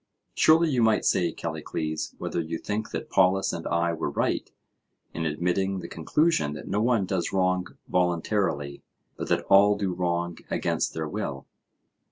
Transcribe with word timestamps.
Surely 0.33 0.67
you 0.67 0.81
might 0.81 1.05
say, 1.05 1.31
Callicles, 1.31 2.15
whether 2.17 2.41
you 2.41 2.57
think 2.57 2.89
that 2.89 3.11
Polus 3.11 3.53
and 3.53 3.67
I 3.67 3.93
were 3.93 4.09
right 4.09 4.49
in 5.13 5.27
admitting 5.27 5.77
the 5.77 5.87
conclusion 5.87 6.53
that 6.53 6.67
no 6.67 6.81
one 6.81 7.05
does 7.05 7.31
wrong 7.31 7.67
voluntarily, 7.87 8.81
but 9.15 9.27
that 9.27 9.43
all 9.45 9.77
do 9.77 9.93
wrong 9.93 10.39
against 10.49 10.95
their 10.95 11.07
will? 11.07 11.45